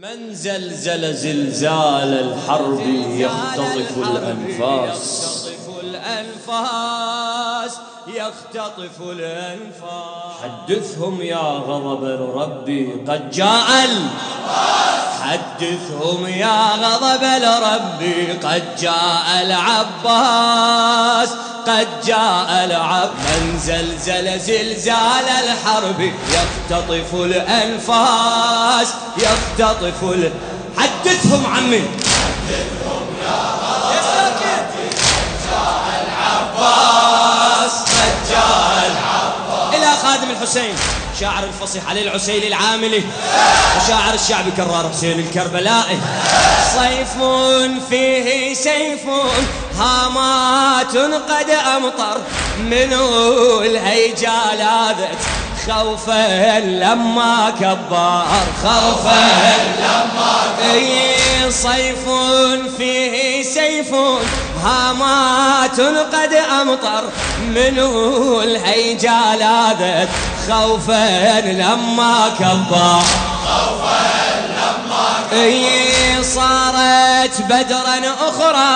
[0.00, 10.32] من زلزل زلزال الحرب يختطف الأنفاس؟ يختطف الأنفاس يختطف الأنفاس.
[10.42, 12.04] حدثهم يا غضب
[12.36, 13.68] ربي قد جاء
[15.20, 21.28] حدثهم يا غضب لربي قد جاء العباس
[21.66, 30.30] قد جاء العب من زلزل زلزال الحرب يختطف الأنفاس يختطف ال...
[30.78, 31.82] حدثهم عمي.
[31.82, 34.00] حدثهم يا غضب
[36.06, 36.89] العباس
[40.30, 40.74] خادم الحسين.
[41.20, 43.02] شاعر الفصيح علي العسيلي العاملي.
[43.76, 45.98] وشاعر الشعب كرار حسين الكربلائي.
[46.74, 47.22] صيف
[47.90, 49.00] فيه سيف
[49.78, 52.20] هامات قد أمطر.
[52.58, 53.08] منه
[53.62, 55.18] الهيجا لاذت
[55.70, 58.24] خوفا لما كبر
[58.62, 59.22] خوفا
[59.78, 61.50] لما كبر.
[61.50, 62.08] صيف
[62.78, 63.94] فيه سيف
[64.64, 67.04] هامات قد أمطر.
[67.48, 67.94] منه
[68.42, 70.08] الهيجا لاذت
[70.48, 73.02] خوفا لما كبر.
[73.46, 74.00] خوفا
[74.48, 78.70] لما كبر صارت بدرا أخرى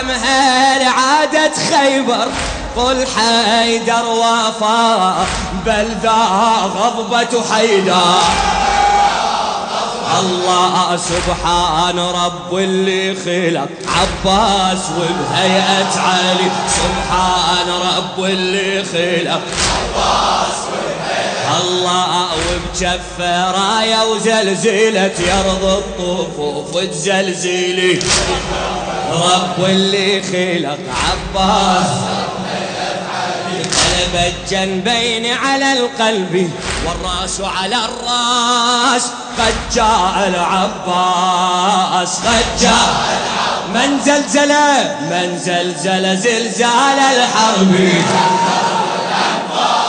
[0.00, 2.28] أمهل عادت خيبر
[2.76, 5.16] قل حيدر وفا
[5.66, 6.26] بل ذا
[6.76, 8.18] غضبة حيدر.
[10.20, 16.50] الله سبحان رب اللي خلق عباس وبهيئة علي.
[16.68, 19.40] سبحان رب اللي خلق.
[19.74, 20.56] عباس
[21.60, 27.98] الله وبجفه رايه وزلزلت يرض الطفوف تزلزلي
[29.12, 31.86] رب اللي خلق عباس.
[34.14, 36.50] قلب الجنبين على القلب
[36.86, 43.18] والراس على الراس قد جاء العباس قد جاء
[43.74, 44.52] من زلزل
[45.10, 47.74] من زلزل زلزال الحرب.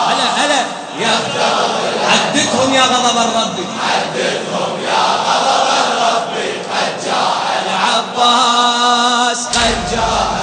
[0.07, 0.61] هلا هلا
[0.99, 1.19] يا
[2.09, 3.57] حدثهم يا غضب الرب.
[3.85, 6.35] حدثهم يا غضب الرب
[6.71, 7.35] قد جاء
[7.65, 10.34] العباس قد جاء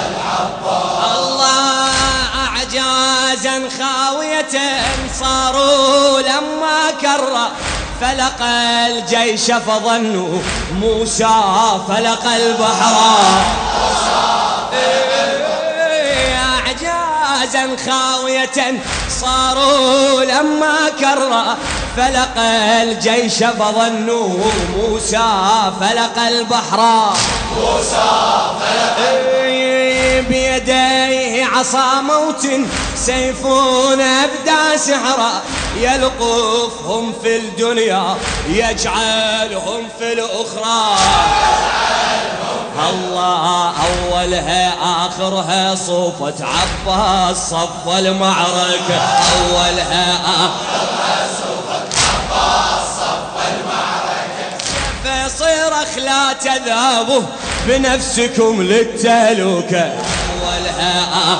[3.45, 4.81] أعجازا خاوية
[5.19, 7.33] صاروا لما كر
[8.01, 8.41] فلق
[8.87, 10.41] الجيش فظنوا
[10.81, 11.35] موسى
[11.87, 12.95] فلق البحر.
[16.35, 18.79] أعجازا خاوية
[19.21, 21.55] صاروا لما كر
[21.97, 22.37] فلق
[22.81, 24.43] الجيش فظنوا
[24.77, 25.29] موسى
[25.79, 27.13] فلق البحر.
[27.57, 28.09] موسى
[28.61, 28.99] فلق
[30.29, 31.02] بيديه
[31.63, 32.47] عصا موت
[32.95, 35.31] سيف أبدى سحرا
[35.77, 40.95] يلقفهم في الدنيا يجعلهم في الأخرى.
[42.89, 43.73] الله
[44.11, 44.73] أولها
[45.07, 53.33] آخرها صوفة عباس صف المعركة أولها آخرها صوفة عباس صف
[55.47, 57.21] المعركة لا تذهبوا
[57.67, 59.93] بنفسكم للتهلكة
[60.43, 61.39] أولها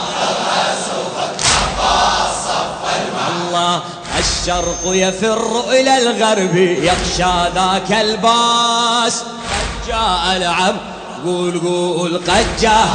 [4.20, 9.20] الشرق يفر إلى الغرب يخشى ذاك الباس.
[9.20, 10.80] قد جاء العبد
[11.26, 12.88] قول قول قد جاء.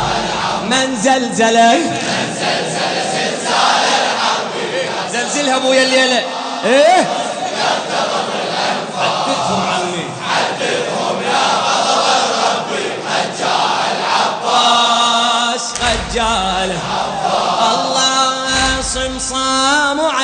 [0.70, 4.52] من زلزله من زلزل زلزال الحرب
[5.12, 6.22] زلزلها أبويا الليلة.
[6.64, 7.27] إيه؟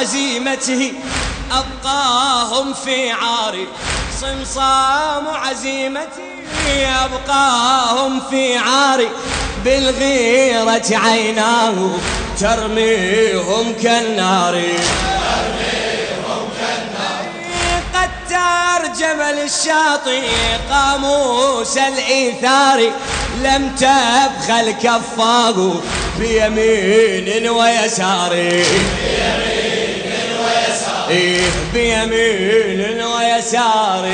[0.01, 0.93] عزيمته
[1.53, 3.69] أبقاهم في عاري
[4.21, 6.35] صمصام عزيمتي
[7.05, 9.09] أبقاهم في عاري
[9.65, 11.91] بالغيرة عيناه
[12.41, 14.63] ترميهم كالنار.
[17.95, 20.23] قد ترجم الشاطئ
[20.71, 22.93] قاموس الإيثار
[23.43, 25.73] لم تبخل كفاه
[26.19, 28.31] بيمين ويسار.
[28.31, 29.44] بيمين
[31.15, 34.09] إيه بيمين ويسار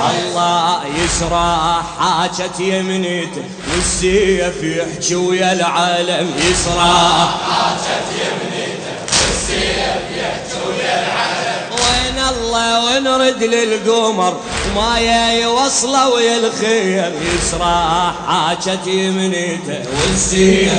[0.00, 3.42] الله يسرى حاجة يمنيته
[3.74, 7.28] والسيف يحكي ويا العالم يسرى.
[7.50, 14.40] حاجة يمنيته والسيف يحكي ويا العالم وين الله ونرد للقمر
[14.76, 14.98] وما
[15.30, 20.72] يوصله ويا الخير يسرى حاجة يمنيته والسيف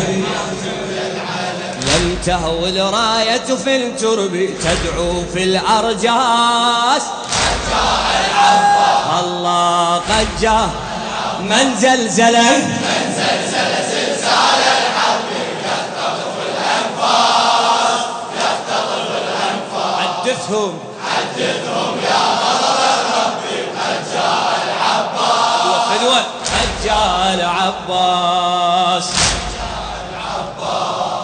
[1.92, 7.04] لم تهول راية في الترب تدعو في الأرجاس.
[9.20, 10.70] العباس قد جاء
[11.40, 14.62] من زلزله من زلزل زلزال
[15.66, 18.02] يختطف الأنفاس
[18.38, 20.80] يختطف الأنفاس حدثهم.
[21.12, 22.80] حدثهم يا غضب
[23.18, 28.51] ربي قد جاء العباس وفدوة قد جاء العباس.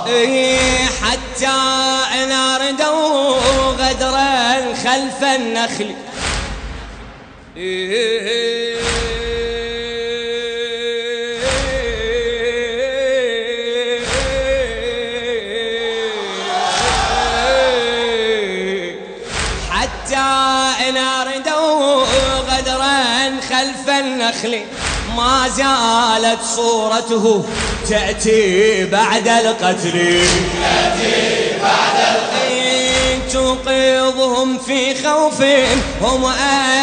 [0.07, 1.57] حتى
[2.29, 3.33] نار دو
[3.79, 5.95] غدرا خلف النخل.
[19.71, 22.05] حتى ناردوا
[22.49, 24.76] غدرا خلف النخل.
[25.17, 27.45] ما زالت صورته
[27.89, 29.91] تأتي بعد القتل.
[30.61, 35.41] تأتي بعد القتل توقظهم في خوف
[36.01, 36.25] هم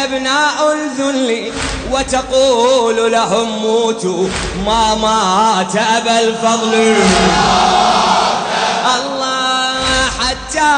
[0.03, 1.51] أبناء الذل
[1.91, 4.27] وتقول لهم موتوا
[4.65, 6.95] ما مات أبا الفضل.
[8.95, 10.73] الله حتى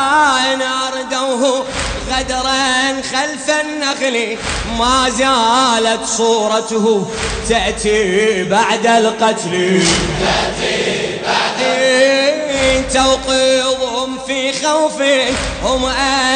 [0.60, 1.64] ناردوه
[2.12, 4.38] غدرا خلف النخل
[4.80, 7.08] ما زالت صورته
[7.50, 9.84] تأتي بعد القتل.
[10.20, 11.58] تأتي بعد
[12.94, 15.02] توقظهم في خوف.
[15.64, 15.86] هم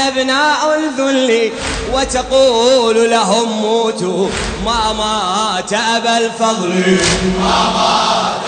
[0.08, 1.52] أبناء الذل
[1.94, 4.30] وتقول لهم موتوا.
[4.66, 6.98] ما مات أبا الفضل.
[7.40, 8.42] ما مات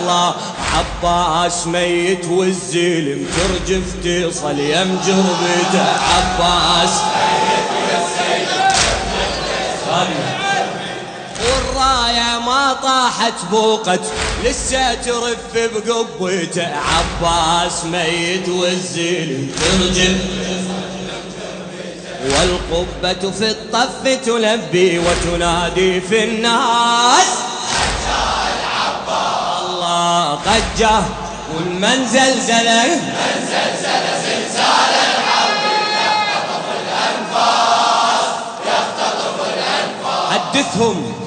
[0.00, 0.34] الله
[0.72, 5.86] عباس ميت والزلم ترجف تصل يم جربته.
[6.12, 6.90] عباس
[11.40, 14.00] والراية ما طاحت بوقت
[14.44, 20.20] لسه ترف بقبته عباس ميت والزلم ترجف
[22.22, 27.51] والقبة في الطف تلبي وتنادي في الناس.
[30.30, 31.04] قد جاء
[31.54, 38.26] والمن زلزله من زلزل؟ زلزال الحرب يختطف الأنفاس
[38.66, 41.21] يختطف الأنفاس حدثهم.